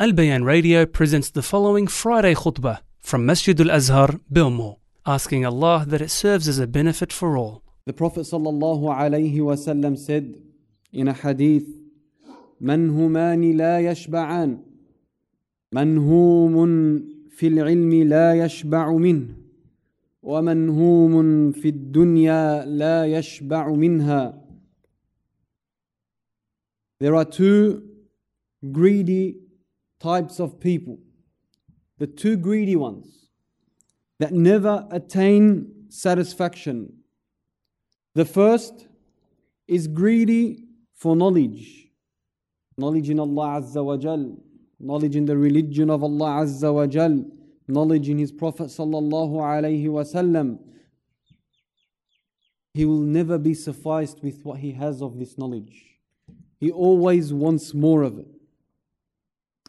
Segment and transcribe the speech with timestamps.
[0.00, 5.84] Al Bayan Radio presents the following Friday khutbah from Masjid Al Azhar, Belmore, asking Allah
[5.86, 7.62] that it serves as a benefit for all.
[7.84, 10.36] The Prophet ﷺ said
[10.90, 11.68] in a hadith,
[12.62, 14.62] من همان لا يشبعان
[15.74, 16.56] منهوم
[17.36, 19.36] في العلم لا يشبع منه
[20.22, 24.42] ومنهوم في الدنيا لا يشبع منها
[27.00, 27.82] There are two
[28.72, 29.49] greedy
[30.00, 30.98] types of people.
[31.98, 33.28] The two greedy ones
[34.18, 36.92] that never attain satisfaction.
[38.14, 38.88] The first
[39.68, 41.88] is greedy for knowledge.
[42.76, 44.36] Knowledge in Allah Azza wa Jal,
[44.78, 47.24] knowledge in the religion of Allah Azza wa Jal,
[47.68, 50.58] knowledge in His Prophet Sallallahu Alaihi Wasallam.
[52.72, 55.98] He will never be sufficed with what he has of this knowledge.
[56.58, 58.28] He always wants more of it.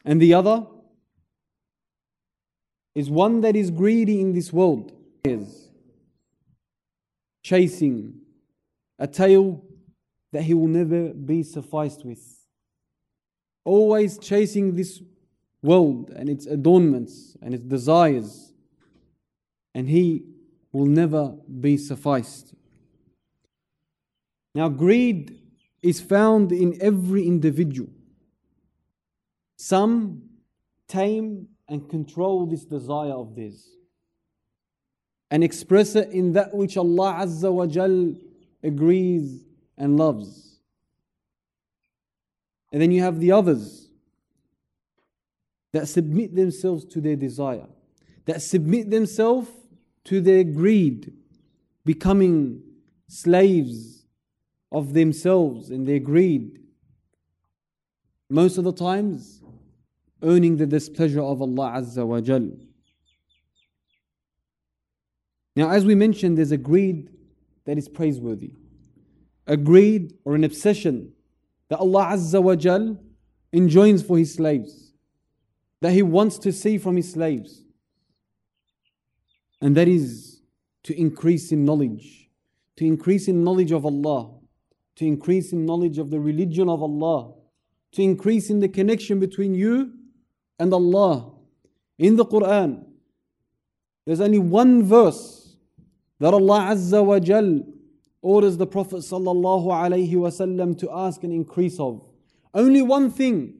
[0.03, 0.65] And the other
[2.95, 4.91] is one that is greedy in this world,
[5.23, 5.69] is
[7.43, 8.21] chasing
[8.99, 9.63] a tail
[10.31, 12.47] that he will never be sufficed with.
[13.63, 15.02] Always chasing this
[15.61, 18.53] world and its adornments and its desires,
[19.75, 20.25] and he
[20.71, 22.53] will never be sufficed.
[24.55, 25.39] Now, greed
[25.81, 27.89] is found in every individual.
[29.62, 30.23] Some
[30.88, 33.70] tame and control this desire of theirs
[35.30, 38.16] and express it in that which Allah Azza wa Jal
[38.64, 39.44] agrees
[39.78, 40.58] and loves.
[42.73, 43.92] And then you have the others
[45.73, 47.67] that submit themselves to their desire,
[48.26, 49.52] that submit themselves
[50.06, 51.14] to their greed,
[51.86, 52.64] becoming
[53.08, 54.08] slaves
[54.72, 56.58] of themselves and their greed.
[58.28, 59.41] Most of the times,
[60.23, 62.52] earning the displeasure of Allah Azza wa Jal.
[65.55, 67.09] Now, as we mentioned, there's a greed
[67.66, 68.54] that is praiseworthy,
[69.48, 71.14] a greed or an obsession
[71.70, 72.98] that Allah Azza wa Jal
[73.52, 74.93] enjoins for His slaves,
[75.82, 77.64] that He wants to see from His slaves,
[79.61, 80.42] and that is
[80.83, 82.30] to increase in knowledge,
[82.77, 84.33] to increase in knowledge of Allah,
[84.95, 87.33] to increase in knowledge of the religion of Allah,
[87.92, 89.92] to increase in the connection between you
[90.61, 91.33] and Allah.
[91.98, 92.86] In the Quran,
[94.05, 95.55] there's only one verse
[96.20, 97.64] that Allah Azza wa Jal
[98.22, 102.05] orders the Prophet sallallahu alaihi wasallam to ask an increase of.
[102.54, 103.55] Only one thing,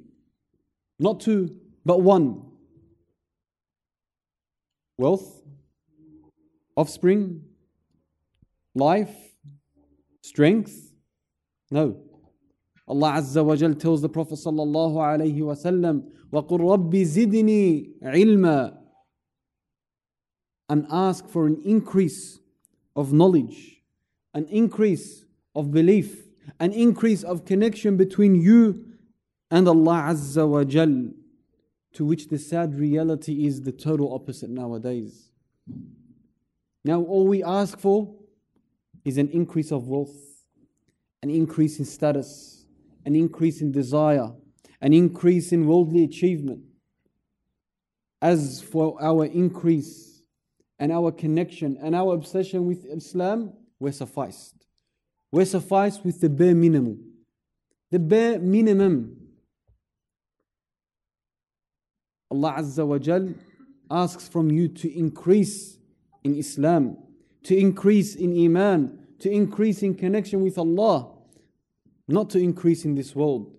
[1.00, 2.44] not two, but one.
[4.98, 5.42] Wealth,
[6.76, 7.42] offspring,
[8.76, 9.16] life,
[10.22, 10.94] strength.
[11.72, 12.11] No.
[12.91, 18.77] Allah Azza wa Jal tells the Prophet sallallahu alaihi wasallam, وَقُلْ رَبِّ زِدْنِي عِلْمًا
[20.69, 22.39] And ask for an increase
[22.95, 23.83] of knowledge,
[24.35, 25.25] an increase
[25.55, 26.29] of belief,
[26.61, 28.85] an increase of connection between you
[29.51, 31.11] and Allah Azza wa Jal,
[31.95, 35.31] to which the sad reality is the total opposite nowadays.
[36.85, 38.15] Now, all we ask for
[39.05, 40.15] is an increase of wealth,
[41.23, 42.50] an increase in status,
[43.06, 44.32] an increase in desire,
[44.82, 46.62] an increase in worldly achievement.
[48.22, 50.22] As for our increase
[50.78, 54.66] and our connection and our obsession with Islam, we're sufficed.
[55.32, 57.00] We're sufficed with the bare minimum.
[57.90, 59.18] The bare minimum.
[62.30, 63.34] Allah Azza wa Jal
[63.90, 65.78] asks from you to increase
[66.24, 66.98] in Islam,
[67.44, 71.12] to increase in Iman, to increase in connection with Allah,
[72.12, 73.54] not to increase in this world.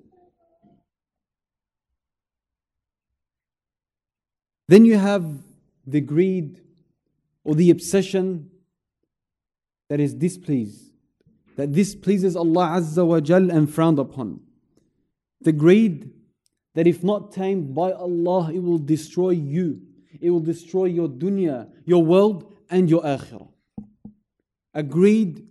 [4.69, 5.27] Then you have
[5.87, 6.61] the greed
[7.45, 8.51] or the obsession
[9.89, 10.93] that is displeased,
[11.57, 14.41] that displeases Allah Azza wa Jal and frowned upon.
[15.43, 16.11] The greed
[16.75, 19.83] that if not tamed by Allah, it will destroy you.
[20.21, 23.49] It will destroy your dunya, your world, and your akhirah.
[24.73, 25.47] A greed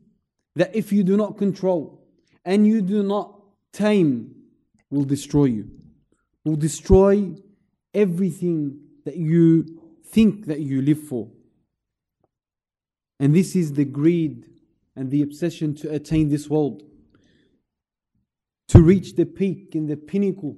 [0.56, 2.01] that if you do not control
[2.46, 3.40] and you do not
[3.72, 4.36] tame,
[4.90, 5.70] will destroy you,
[6.44, 7.34] will destroy
[7.94, 11.30] everything that you think that you live for.
[13.20, 14.46] And this is the greed
[14.96, 16.84] and the obsession to attain this world,
[18.70, 20.58] to reach the peak and the pinnacle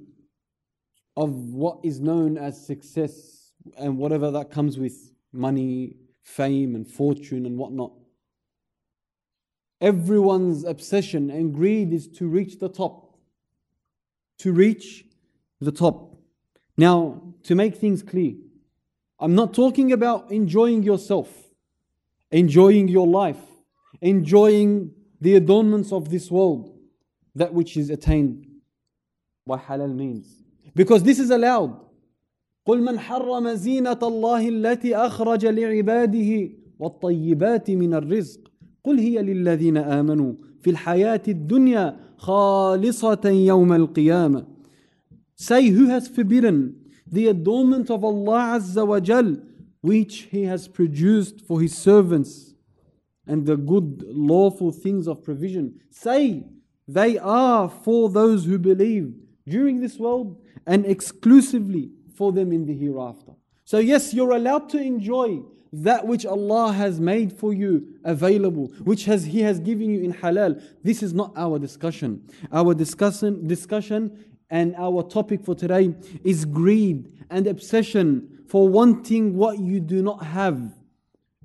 [1.16, 7.46] of what is known as success and whatever that comes with money, fame, and fortune
[7.46, 7.92] and whatnot.
[9.83, 13.17] Everyone's obsession and greed is to reach the top.
[14.39, 15.05] To reach
[15.61, 16.17] the top.
[16.77, 18.33] Now, to make things clear,
[19.19, 21.29] I'm not talking about enjoying yourself,
[22.31, 23.41] enjoying your life,
[24.01, 26.77] enjoying the adornments of this world,
[27.35, 28.47] that which is attained
[29.45, 30.27] by halal means.
[30.75, 31.85] Because this is allowed.
[32.65, 36.49] قل من حرم زينة الله التي أخرج لعباده
[36.79, 38.39] والطيبات من الرزق
[38.83, 44.45] قل هي للذين آمنوا في الحياة الدنيا خالصة يوم القيامة
[45.35, 46.75] Say who has forbidden
[47.07, 49.37] the adornment of Allah Azza wa Jal
[49.81, 52.53] which He has produced for His servants
[53.25, 55.79] and the good lawful things of provision.
[55.91, 56.45] Say
[56.87, 59.13] they are for those who believe
[59.47, 63.33] during this world and exclusively for them in the hereafter.
[63.63, 65.43] So, yes, you're allowed to enjoy
[65.82, 70.12] that which Allah has made for you available, which has He has given you in
[70.12, 70.62] halal.
[70.82, 72.28] This is not our discussion.
[72.52, 79.58] Our discussion, discussion and our topic for today is greed and obsession for wanting what
[79.58, 80.72] you do not have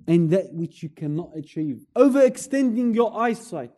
[0.08, 1.86] and that which you cannot achieve.
[1.96, 3.72] Overextending your eyesight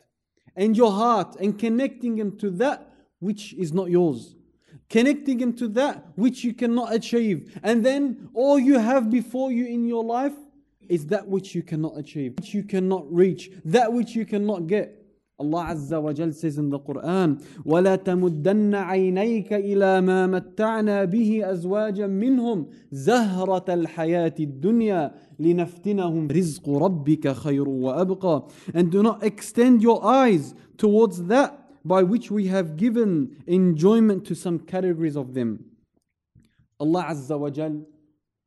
[0.56, 4.34] and your heart and connecting them to that which is not yours
[4.91, 7.59] Connecting them to that which you cannot achieve.
[7.63, 10.33] And then all you have before you in your life
[10.87, 15.03] is that which you cannot achieve, which you cannot reach, that which you cannot get.
[15.39, 21.45] Allah Azza wa Jal says in the Quran, وَلَا تَمُدَّنَّ عَيْنَيْكَ إِلَى مَا مَتَّعْنَا بِهِ
[21.45, 30.03] أَزْوَاجًا مِّنْهُمْ زَهْرَةَ الْحَيَاةِ الدُّنْيَا لِنَفْتِنَهُمْ رِزْقُ رَبِّكَ خَيْرٌ وَأَبْقَى And do not extend your
[30.03, 35.64] eyes towards that by which we have given enjoyment to some categories of them.
[36.78, 37.84] Allah Azza wa Jal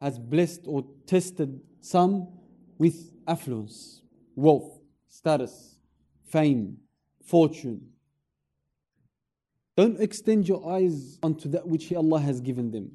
[0.01, 2.27] has blessed or tested some
[2.77, 4.01] with affluence,
[4.35, 5.77] wealth, status,
[6.27, 6.77] fame,
[7.23, 7.89] fortune.
[9.77, 12.91] Don't extend your eyes onto that which Allah has given them.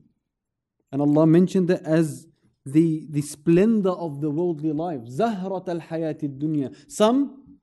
[0.92, 2.26] And Allah mentioned that as
[2.64, 5.02] the, the splendor of the worldly life.
[5.02, 6.74] Zahrat al dunya.
[6.90, 7.58] Some,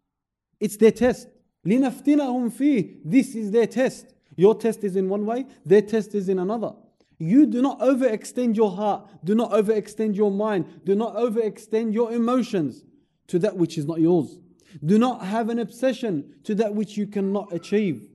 [0.59, 1.27] it's their test.
[1.66, 4.14] لِنَفْتِنَهُمْ فِيهِ This is their test.
[4.36, 6.72] Your test is in one way, their test is in another.
[7.18, 12.12] You do not overextend your heart, do not overextend your mind, do not overextend your
[12.12, 12.84] emotions
[13.28, 14.38] to that which is not yours.
[14.84, 18.08] Do not have an obsession to that which you cannot achieve.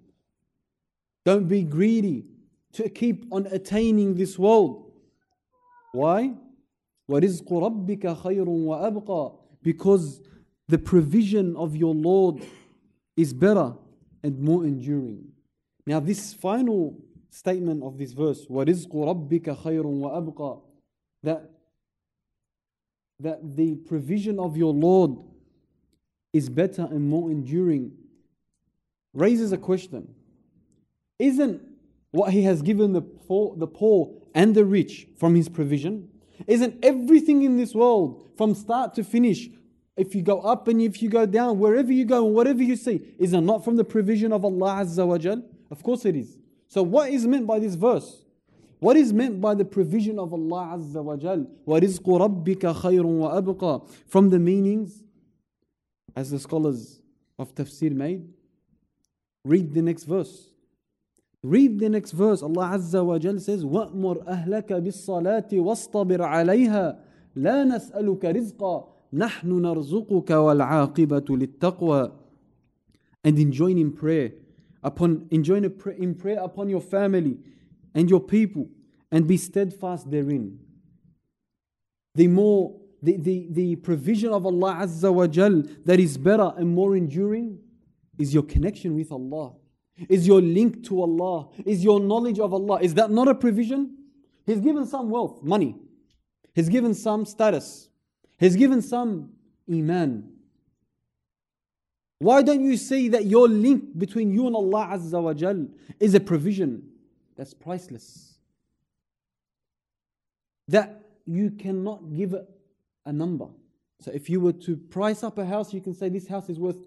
[1.24, 2.26] Don't be greedy
[2.74, 4.92] to keep on attaining this world.
[5.94, 6.34] Why?
[7.10, 10.22] وَرِزْقُ رَبِّكَ خَيْرٌ وَأَبْقَى Because
[10.68, 12.44] the provision of your Lord
[13.16, 13.74] is better
[14.24, 15.28] and more enduring.
[15.86, 16.98] Now, this final
[17.30, 20.62] statement of this verse, وَرِزْقُ رَبِّكَ خَيْرٌ وَأَبْقَى
[21.24, 21.50] that,
[23.20, 25.18] that the provision of your Lord
[26.34, 27.92] is better and more enduring,
[29.14, 30.14] raises a question.
[31.20, 31.62] Isn't
[32.12, 36.10] what He has given the poor, the poor and the rich from His provision?
[36.46, 39.50] Isn't everything in this world, from start to finish,
[39.98, 42.76] if you go up and if you go down, wherever you go and whatever you
[42.76, 45.42] see, is it not from the provision of Allah Azza wa Jal?
[45.72, 46.38] Of course it is.
[46.68, 48.22] So what is meant by this verse?
[48.80, 51.48] What is meant by the provision of Allah Azza wa Jal?
[51.68, 55.04] وَرِزْقُ رَبِّكَ خَيْرٌ وَأَبْقَى From the meanings,
[56.16, 57.02] as the scholars
[57.40, 58.28] of tafsir made,
[59.44, 60.50] read the next verse.
[61.42, 62.44] Read the next verse.
[62.44, 67.00] Allah Azza wa Jal says, وَأْمُرْ أَهْلَكَ بِالصَّلَاةِ وَاصْطَبِرْ عَلَيْهَا
[67.36, 72.12] لَا نَسْأَلُكَ رِزْقًا نحن نرزقك والعاقبة للتقوى
[73.24, 74.32] and enjoin in prayer
[74.84, 75.64] upon enjoin
[75.98, 77.38] in prayer upon your family
[77.94, 78.70] and your people
[79.12, 80.60] and be steadfast therein
[82.16, 86.68] the more the, the, the provision of Allah Azza wa Jal that is better and
[86.70, 87.60] more enduring
[88.18, 89.54] is your connection with Allah
[90.10, 93.98] is your link to Allah is your knowledge of Allah is that not a provision
[94.46, 95.76] he's given some wealth money
[96.54, 97.90] he's given some status
[98.43, 99.31] He's given some
[99.71, 100.33] iman.
[102.19, 105.69] Why don't you see that your link between you and Allah Azza wa Jal
[106.01, 106.83] is a provision
[107.37, 108.35] that's priceless?
[110.67, 112.35] That you cannot give
[113.07, 113.47] a number.
[114.01, 116.59] So if you were to price up a house, you can say this house is
[116.59, 116.85] worth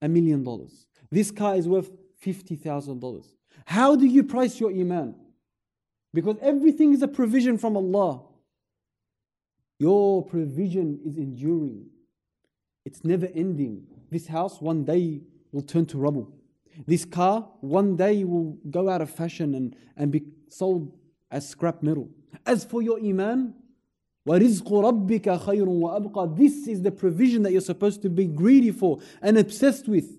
[0.00, 0.86] a million dollars.
[1.12, 1.92] This car is worth
[2.26, 3.24] $50,000.
[3.66, 5.14] How do you price your iman?
[6.12, 8.22] Because everything is a provision from Allah.
[9.81, 11.87] Your provision is enduring,
[12.85, 13.85] it's never ending.
[14.09, 15.21] This house one day
[15.51, 16.31] will turn to rubble.
[16.85, 20.97] This car one day will go out of fashion and, and be sold
[21.31, 22.09] as scrap metal.
[22.45, 23.53] As for your iman,
[24.27, 28.99] وَرِزْقُ رَبِّكَ خَيْرٌ وَأَبْقَى This is the provision that you're supposed to be greedy for
[29.21, 30.17] and obsessed with.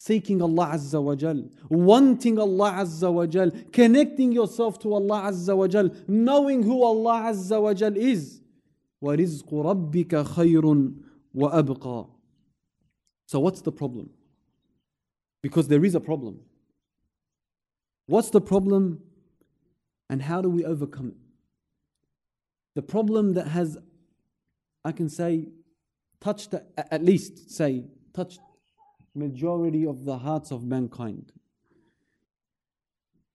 [0.00, 5.56] seeking Allah Azza wa Jal, wanting Allah Azza wa Jal, connecting yourself to Allah Azza
[5.56, 8.40] wa Jal, knowing who Allah Azza wa Jal is.
[9.02, 10.94] وَرِزْقُ رَبِّكَ خَيْرٌ
[11.34, 12.08] وَأَبْقَى
[13.26, 14.10] So what's the problem?
[15.42, 16.40] Because there is a problem.
[18.06, 19.02] What's the problem
[20.08, 21.16] and how do we overcome it?
[22.74, 23.76] The problem that has,
[24.84, 25.48] I can say,
[26.20, 28.40] touched, at least say, touched
[29.15, 31.31] majority of the hearts of mankind.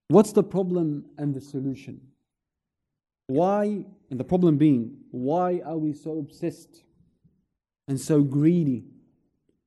[0.09, 2.01] What's the problem and the solution?
[3.27, 6.83] Why, and the problem being, why are we so obsessed
[7.87, 8.85] and so greedy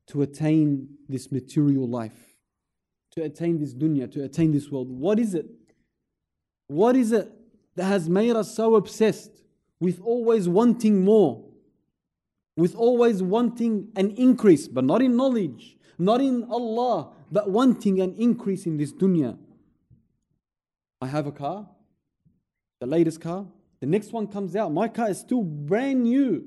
[0.08, 2.34] to attain this material life,
[3.12, 4.90] to attain this dunya, to attain this world?
[4.90, 5.46] What is it?
[6.68, 7.30] What is it
[7.76, 9.42] that has made us so obsessed
[9.78, 11.44] with always wanting more,
[12.56, 18.14] with always wanting an increase, but not in knowledge, not in Allah, but wanting an
[18.18, 19.36] increase in this dunya?
[21.00, 21.68] I have a car,
[22.80, 23.46] the latest car.
[23.80, 24.72] The next one comes out.
[24.72, 26.44] My car is still brand new.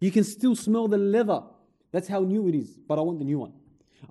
[0.00, 1.42] You can still smell the leather.
[1.90, 2.78] That's how new it is.
[2.86, 3.52] But I want the new one.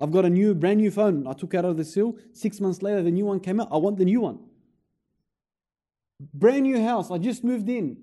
[0.00, 1.26] I've got a new, brand new phone.
[1.26, 2.16] I took out of the seal.
[2.34, 3.68] Six months later, the new one came out.
[3.70, 4.40] I want the new one.
[6.34, 7.10] Brand new house.
[7.10, 7.96] I just moved in.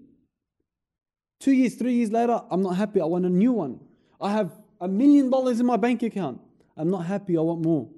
[1.40, 3.02] Two years, three years later, I'm not happy.
[3.02, 3.80] I want a new one.
[4.20, 4.52] I have
[4.82, 6.42] a million dollars in my bank account.
[6.78, 7.38] I'm not happy.
[7.38, 7.90] I want more.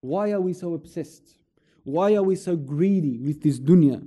[0.00, 1.36] Why are we so obsessed?
[1.84, 4.06] Why are we so greedy with this dunya?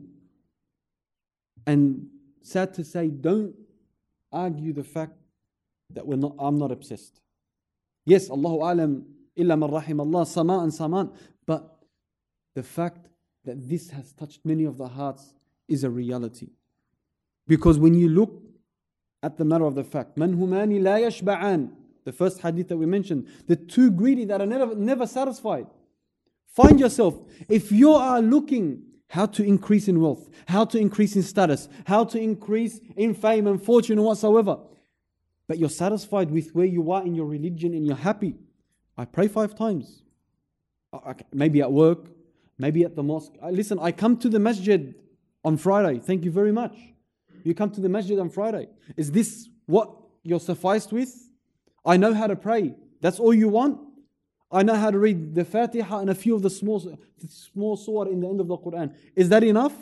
[1.65, 2.07] And
[2.41, 3.55] sad to say, don't
[4.31, 5.13] argue the fact
[5.91, 7.21] that we're not, I'm not obsessed.
[8.05, 9.05] Yes, Allahu alam,
[9.35, 11.11] illa man rahim Allah, sama and saman.
[11.45, 11.77] But
[12.55, 13.07] the fact
[13.45, 15.33] that this has touched many of the hearts
[15.67, 16.49] is a reality.
[17.47, 18.41] Because when you look
[19.21, 21.71] at the matter of the fact, man humani la yashba'an,
[22.05, 25.67] the first hadith that we mentioned, the two greedy that are never, never satisfied.
[26.47, 27.15] Find yourself,
[27.49, 32.03] if you are looking how to increase in wealth, how to increase in status, how
[32.03, 34.57] to increase in fame and fortune and whatsoever,
[35.47, 38.35] but you're satisfied with where you are in your religion and you're happy.
[38.97, 40.03] I pray five times.
[40.91, 42.07] Uh, maybe at work,
[42.57, 43.33] maybe at the mosque.
[43.41, 44.93] Uh, listen, I come to the masjid
[45.43, 45.99] on Friday.
[45.99, 46.77] Thank you very much.
[47.43, 48.67] You come to the masjid on Friday.
[48.95, 49.91] Is this what
[50.23, 51.29] you're sufficed with?
[51.85, 52.75] I know how to pray.
[53.01, 53.79] That's all you want?
[54.51, 56.97] I know how to read the Fatiha and a few of the small,
[57.27, 58.93] small surah in the end of the Quran.
[59.15, 59.73] Is that enough?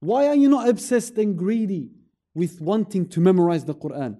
[0.00, 1.90] Why are you not obsessed and greedy
[2.34, 4.16] with wanting to memorize the Quran?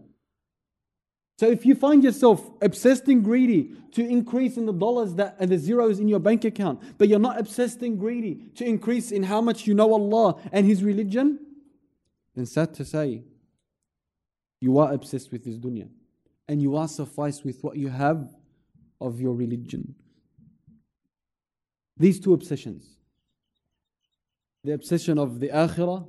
[1.39, 5.51] So if you find yourself obsessed and greedy to increase in the dollars that and
[5.51, 9.25] the zeros in your bank account, but you're not obsessed and greedy to increase in
[9.25, 11.41] how much you know Allah and His religion,
[12.37, 13.25] then sad to say,
[14.61, 15.89] you are obsessed with this dunya.
[16.49, 18.29] And you are sufficed with what you have
[19.01, 19.95] of your religion.
[21.97, 22.95] These two obsessions
[24.65, 26.07] the obsession of the akhirah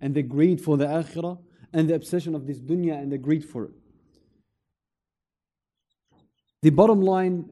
[0.00, 1.38] and the greed for the akhirah,
[1.72, 3.70] and the obsession of this dunya and the greed for it.
[6.60, 7.50] The bottom line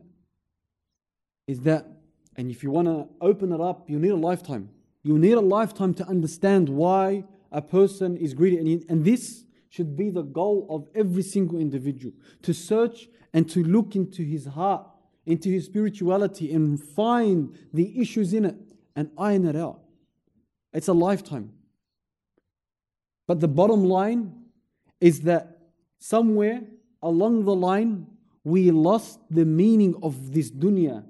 [1.47, 1.87] is that,
[2.37, 4.69] and if you want to open it up, you need a lifetime.
[5.03, 8.59] You need a lifetime to understand why a person is greedy.
[8.59, 12.13] And and this should be the goal of every single individual
[12.43, 14.87] to search and to look into his heart,
[15.25, 18.57] into his spirituality, and find the issues in it
[18.97, 19.81] and iron it out.
[20.73, 21.53] It's a lifetime.
[23.29, 24.35] But the bottom line
[25.01, 25.59] is that
[26.01, 26.63] somewhere
[27.01, 28.07] along the line,
[28.43, 31.05] we lost the meaning of this dunya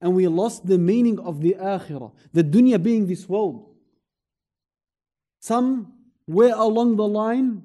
[0.00, 2.12] and we lost the meaning of the akhirah.
[2.32, 3.74] The dunya being this world.
[5.40, 7.64] Somewhere along the line,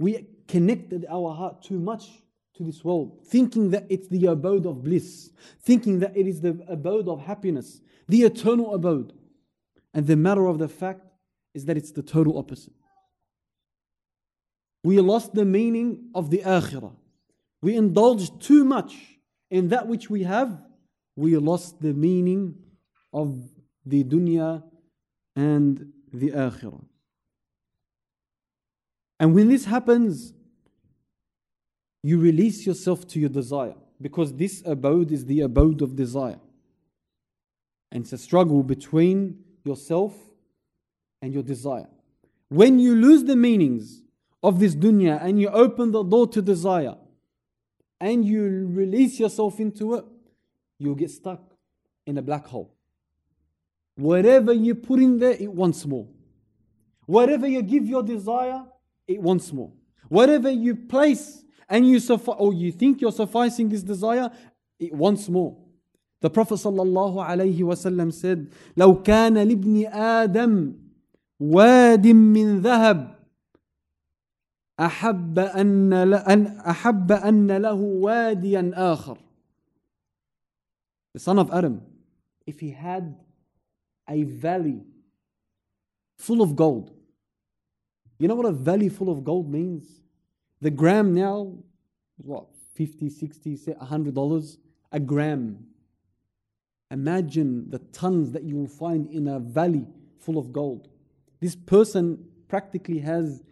[0.00, 2.08] we connected our heart too much
[2.56, 5.30] to this world, thinking that it's the abode of bliss,
[5.62, 9.12] thinking that it is the abode of happiness, the eternal abode.
[9.92, 11.02] And the matter of the fact
[11.54, 12.72] is that it's the total opposite.
[14.82, 16.94] We lost the meaning of the akhirah.
[17.60, 18.96] We indulged too much
[19.50, 20.62] in that which we have.
[21.14, 22.54] We lost the meaning
[23.12, 23.38] of
[23.84, 24.62] the dunya
[25.36, 26.84] and the akhirah.
[29.20, 30.32] And when this happens,
[32.02, 36.40] you release yourself to your desire because this abode is the abode of desire.
[37.92, 40.14] And it's a struggle between yourself
[41.20, 41.88] and your desire.
[42.48, 44.02] When you lose the meanings
[44.42, 46.96] of this dunya and you open the door to desire
[48.00, 50.04] and you release yourself into it,
[50.78, 51.42] you'll get stuck
[52.06, 52.74] in a black hole.
[53.96, 56.08] Whatever you put in there, it wants more.
[57.04, 58.64] Whatever you give your desire,
[59.09, 59.71] it wants more.
[60.09, 64.29] Whatever you place and you suffi- or you think you're sufficing this desire,
[64.79, 65.55] It- once more.
[66.21, 70.73] The Prophet sallallahu alayhi wasallam said, لو كان لابن آدم
[71.39, 73.15] واد من ذهب
[74.79, 79.17] أحب أن ل- أن أحب أن له واديا آخر.
[81.13, 81.81] The son of Adam,
[82.45, 83.15] if he had
[84.09, 84.83] a valley
[86.17, 86.91] full of gold,
[88.20, 90.02] you know what a valley full of gold means?
[90.60, 91.54] The gram now,
[92.18, 94.58] is what, 50, 60, 100 dollars
[94.92, 95.66] a gram.
[96.90, 99.86] Imagine the tons that you will find in a valley
[100.18, 100.88] full of gold.
[101.40, 103.42] This person practically has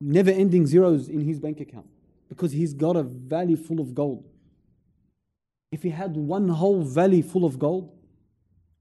[0.00, 1.88] never ending zeros in his bank account
[2.28, 4.28] because he's got a valley full of gold.
[5.72, 7.92] If he had one whole valley full of gold,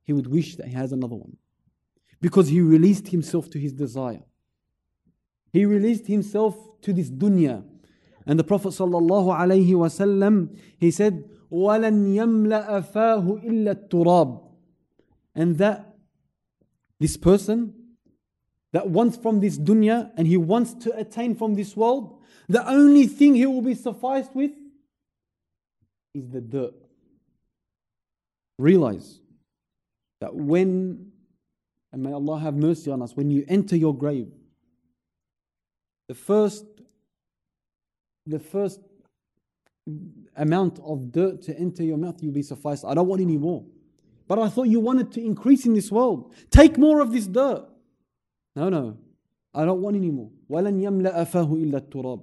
[0.03, 1.37] he would wish that he has another one
[2.21, 4.23] because he released himself to his desire.
[5.52, 7.64] He released himself to this dunya.
[8.26, 14.42] And the Prophet sallallahu alaihi wasallam, he said, وَلَنْ يَمْلَأَ فَاهُ إِلَّا التُّرَابِ
[15.34, 15.94] And that
[16.98, 17.74] this person
[18.72, 23.06] that wants from this dunya and he wants to attain from this world, the only
[23.06, 24.52] thing he will be sufficed with
[26.14, 26.74] is the dirt.
[28.58, 29.20] Realize
[30.20, 31.10] that when,
[31.92, 34.30] and may Allah have mercy on us, when you enter your grave,
[36.08, 36.66] the first
[38.26, 38.80] the first
[40.36, 43.64] amount of dirt to enter your mouth you'll be sufficed i don't want any more
[44.28, 47.64] but i thought you wanted to increase in this world take more of this dirt
[48.54, 48.96] no no
[49.54, 52.20] i don't want any more ولن يملأ فاه إلا التراب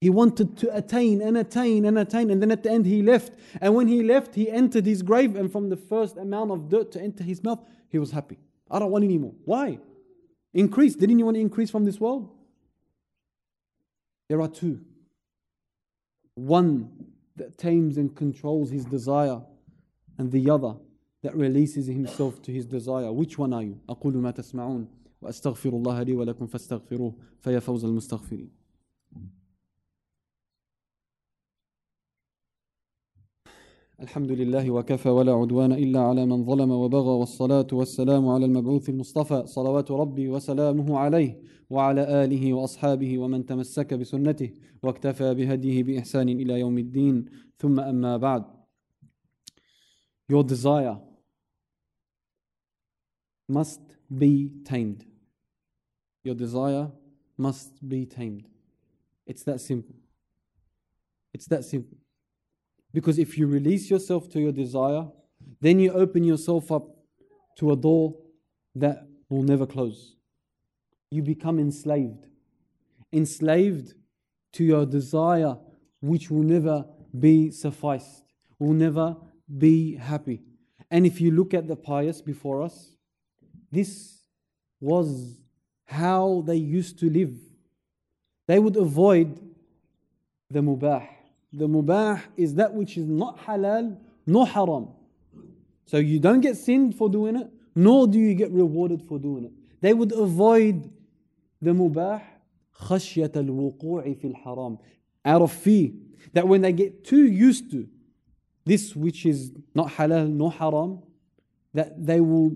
[0.00, 3.32] he wanted to attain and attain and attain and then at the end he left
[3.60, 6.92] and when he left he entered his grave and from the first amount of dirt
[6.92, 7.58] to enter his mouth
[7.88, 8.38] he was happy
[8.70, 9.78] i don't want any more why
[10.54, 12.30] increase didn't you want to increase from this world
[14.28, 14.80] there are two.
[16.34, 16.90] One
[17.36, 19.40] that tames and controls his desire,
[20.18, 20.74] and the other
[21.22, 23.12] that releases himself to his desire.
[23.12, 23.78] Which one are you?
[23.88, 24.88] أقول ما تسمعون
[25.22, 28.50] وأستغفر الله لي ولكم فاستغفروه فيا فوز المستغفرين.
[34.01, 39.43] الحمد لله وكفى ولا عدوان إلا على من ظلم وبغى والصلاة والسلام على المبعوث المصطفى
[39.45, 46.77] صلوات ربي وسلامه عليه وعلى آله وأصحابه ومن تمسك بسنته واكتفى بهديه بإحسان إلى يوم
[46.77, 47.25] الدين
[47.57, 48.43] ثم أما بعد
[50.31, 50.97] Your desire
[53.49, 55.05] must be tamed.
[56.23, 56.89] Your desire
[57.37, 58.47] must be tamed.
[59.27, 59.95] It's that simple.
[61.33, 62.00] It's that simple.
[62.93, 65.07] Because if you release yourself to your desire,
[65.59, 66.87] then you open yourself up
[67.57, 68.15] to a door
[68.75, 70.15] that will never close.
[71.09, 72.25] You become enslaved.
[73.13, 73.93] Enslaved
[74.53, 75.57] to your desire,
[76.01, 76.85] which will never
[77.17, 78.23] be sufficed,
[78.59, 79.15] will never
[79.57, 80.41] be happy.
[80.89, 82.95] And if you look at the pious before us,
[83.71, 84.23] this
[84.79, 85.39] was
[85.85, 87.35] how they used to live.
[88.47, 89.39] They would avoid
[90.49, 91.07] the mubah
[91.52, 94.88] The mubah is that which is not halal nor haram.
[95.86, 99.44] So you don't get sinned for doing it, nor do you get rewarded for doing
[99.44, 99.52] it.
[99.80, 100.90] They would avoid
[101.62, 102.22] the mubah
[102.78, 104.78] خشية الوقوع في الحرام
[105.24, 105.90] out of fear
[106.34, 107.88] that when they get too used to
[108.64, 111.02] this which is not halal nor haram
[111.74, 112.54] that they will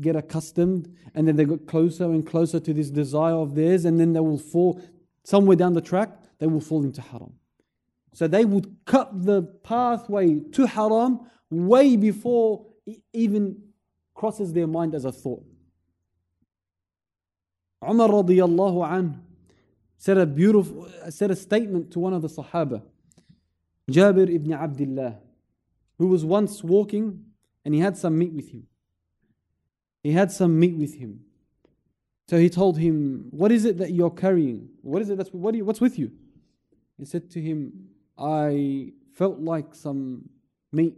[0.00, 3.98] get accustomed and then they get closer and closer to this desire of theirs and
[3.98, 4.80] then they will fall
[5.24, 7.32] somewhere down the track they will fall into haram
[8.15, 13.43] so they would cut the pathway to haram way before it even
[14.13, 15.43] crosses their mind as a thought
[17.87, 19.19] Umar radiallahu anhu
[19.97, 22.81] said a beautiful said a statement to one of the Sahaba,
[23.89, 25.17] Jabir ibn Abdullah,
[25.97, 27.25] who was once walking
[27.63, 28.67] and he had some meat with him.
[30.03, 31.21] He had some meat with him.
[32.27, 34.69] So he told him, What is it that you're carrying?
[34.81, 36.11] What is it that's what you, what's with you?
[36.97, 40.28] He said to him, I felt like some
[40.72, 40.94] meat.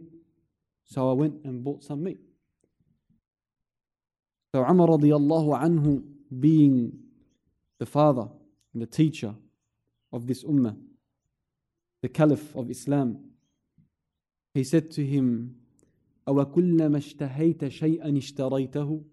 [0.85, 2.19] So I went and bought some meat.
[4.53, 6.03] So Umar radiallahu anhu
[6.39, 6.93] being
[7.79, 8.27] the father
[8.73, 9.33] and the teacher
[10.11, 10.77] of this ummah,
[12.01, 13.19] the caliph of Islam,
[14.53, 15.55] he said to him,
[16.27, 19.03] أَوَكُلَّمَا اشْتَهَيْتَ شَيْئًا اشْتَرَيْتَهُ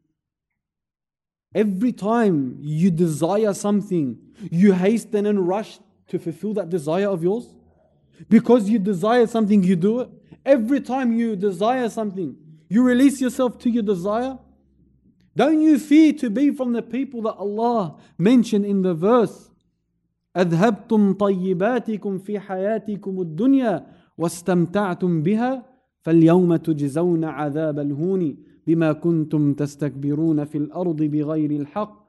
[1.54, 4.18] Every time you desire something,
[4.50, 7.46] you hasten and rush to fulfill that desire of yours.
[8.28, 10.10] Because you desire something, you do it.
[10.44, 12.36] Every time you desire something,
[12.68, 14.38] you release yourself to your desire.
[15.36, 19.50] Don't you fear to be from the people that Allah mentioned in the verse
[20.36, 23.86] أذهبتم طيباتكم في حياتكم الدنيا
[24.18, 25.66] واستمتعتم بها
[26.00, 28.36] فاليوم تجزون عذاب الهون
[28.66, 32.06] بما كنتم تستكبرون في الأرض بغير الحق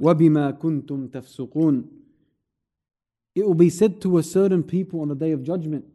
[0.00, 1.84] وبما كنتم تفسقون
[3.35, 5.85] it will be said to a certain people on the day of judgment,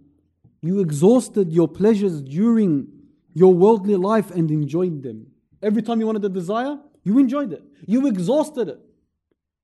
[0.62, 2.88] You exhausted your pleasures during
[3.34, 5.26] your worldly life and enjoyed them.
[5.62, 7.62] Every time you wanted a desire, you enjoyed it.
[7.86, 8.80] You exhausted it.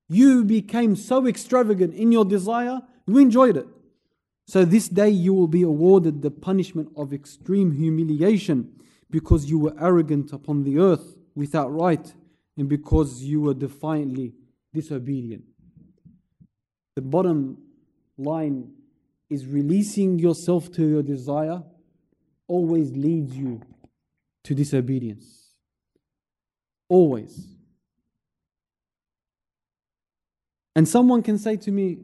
[0.09, 3.67] You became so extravagant in your desire, you enjoyed it.
[4.45, 8.73] So this day you will be awarded the punishment of extreme humiliation
[9.09, 12.13] because you were arrogant upon the earth without right
[12.57, 14.33] and because you were defiantly
[14.73, 15.45] disobedient.
[16.95, 17.57] The bottom
[18.17, 18.71] line
[19.29, 21.63] is releasing yourself to your desire
[22.47, 23.61] always leads you
[24.43, 25.49] to disobedience.
[26.89, 27.47] Always.
[30.75, 31.99] And someone can say to me,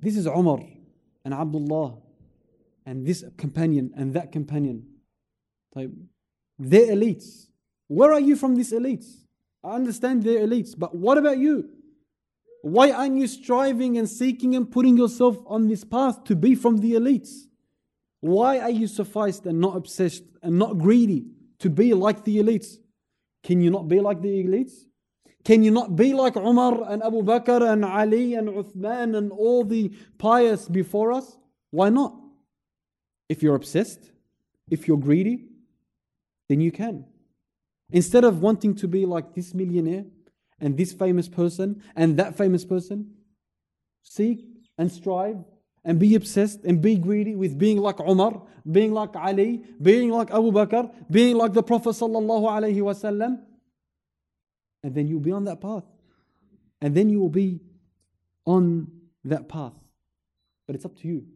[0.00, 0.60] This is Umar
[1.24, 1.98] and Abdullah
[2.84, 4.86] and this companion and that companion.
[5.74, 5.88] They're
[6.58, 7.46] elites.
[7.88, 9.06] Where are you from these elites?
[9.62, 11.70] I understand they're elites, but what about you?
[12.64, 16.78] Why aren't you striving and seeking and putting yourself on this path to be from
[16.78, 17.42] the elites?
[18.20, 21.26] Why are you sufficed and not obsessed and not greedy
[21.58, 22.78] to be like the elites?
[23.42, 24.72] Can you not be like the elites?
[25.44, 29.62] Can you not be like Umar and Abu Bakr and Ali and Uthman and all
[29.62, 31.36] the pious before us?
[31.70, 32.16] Why not?
[33.28, 34.10] If you're obsessed,
[34.70, 35.48] if you're greedy,
[36.48, 37.04] then you can.
[37.90, 40.06] Instead of wanting to be like this millionaire,
[40.64, 43.12] and this famous person and that famous person.
[44.02, 44.44] Seek
[44.78, 45.36] and strive
[45.84, 50.30] and be obsessed and be greedy with being like Umar, being like Ali, being like
[50.30, 53.40] Abu Bakr, being like the Prophet sallallahu alaihi wasallam.
[54.82, 55.84] And then you'll be on that path.
[56.80, 57.60] And then you will be
[58.46, 58.90] on
[59.24, 59.74] that path.
[60.66, 61.26] But it's up to you.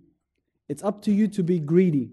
[0.68, 2.10] It's up to you to be greedy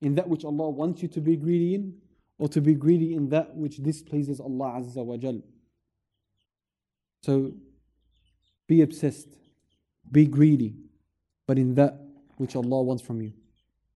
[0.00, 1.94] in that which Allah wants you to be greedy in,
[2.38, 5.42] or to be greedy in that which displeases Allah Azza wa Jalla.
[7.22, 7.52] So
[8.66, 9.28] be obsessed,
[10.10, 10.74] be greedy,
[11.46, 12.00] but in that
[12.36, 13.32] which Allah wants from you.